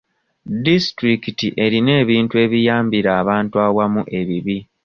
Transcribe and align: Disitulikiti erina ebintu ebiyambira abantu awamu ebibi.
Disitulikiti 0.65 1.47
erina 1.63 1.91
ebintu 2.03 2.33
ebiyambira 2.45 3.09
abantu 3.21 3.55
awamu 3.67 4.01
ebibi. 4.19 4.57